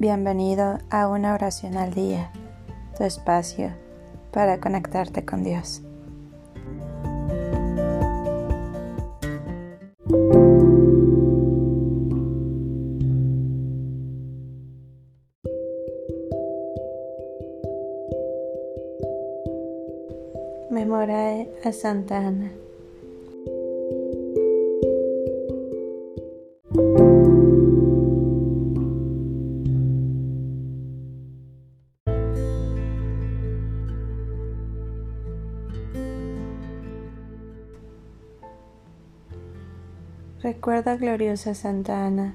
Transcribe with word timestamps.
Bienvenido 0.00 0.78
a 0.88 1.08
una 1.08 1.34
oración 1.34 1.76
al 1.76 1.92
día, 1.92 2.30
tu 2.96 3.04
espacio 3.04 3.70
para 4.32 4.58
conectarte 4.58 5.26
con 5.26 5.44
Dios. 5.44 5.82
Memorae 20.70 21.52
a 21.62 21.72
Santa 21.72 22.26
Ana. 22.26 22.50
Recuerda, 40.42 40.96
gloriosa 40.96 41.52
Santa 41.52 42.06
Ana, 42.06 42.34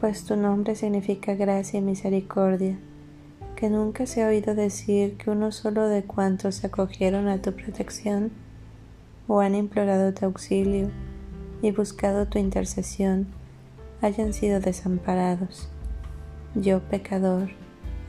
pues 0.00 0.24
tu 0.24 0.34
nombre 0.34 0.74
significa 0.74 1.34
gracia 1.34 1.78
y 1.78 1.80
misericordia, 1.80 2.76
que 3.54 3.70
nunca 3.70 4.06
se 4.06 4.24
ha 4.24 4.26
oído 4.26 4.56
decir 4.56 5.16
que 5.16 5.30
uno 5.30 5.52
solo 5.52 5.86
de 5.86 6.02
cuantos 6.02 6.56
se 6.56 6.66
acogieron 6.66 7.28
a 7.28 7.40
tu 7.40 7.52
protección 7.52 8.32
o 9.28 9.38
han 9.38 9.54
implorado 9.54 10.12
tu 10.12 10.26
auxilio 10.26 10.90
y 11.62 11.70
buscado 11.70 12.26
tu 12.26 12.40
intercesión 12.40 13.28
hayan 14.02 14.32
sido 14.32 14.58
desamparados. 14.58 15.68
Yo, 16.56 16.80
pecador, 16.80 17.50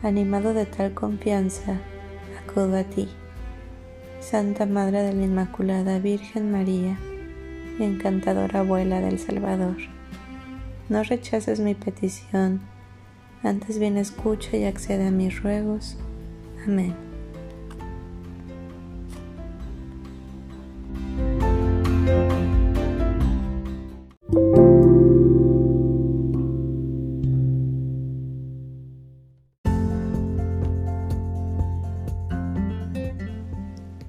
animado 0.02 0.56
de 0.56 0.66
tal 0.66 0.96
confianza, 0.96 1.80
acudo 2.44 2.76
a 2.76 2.84
ti. 2.86 3.08
Santa 4.20 4.66
Madre 4.66 5.04
de 5.04 5.14
la 5.14 5.26
Inmaculada 5.26 6.00
Virgen 6.00 6.52
María, 6.52 6.98
encantadora 7.80 8.60
abuela 8.60 9.02
del 9.02 9.20
Salvador. 9.20 9.78
No 10.90 11.04
rechaces 11.04 11.60
mi 11.60 11.74
petición, 11.74 12.62
antes 13.44 13.80
bien 13.80 13.98
escucha 13.98 14.58
y 14.58 14.66
accede 14.66 15.08
a 15.08 15.12
mis 15.12 15.42
ruegos. 15.42 15.98
Amén. 16.66 16.96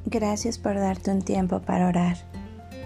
Gracias 0.07 0.59
por 0.59 0.75
darte 0.75 1.11
un 1.11 1.23
tiempo 1.23 1.63
para 1.63 1.89
orar 1.89 2.32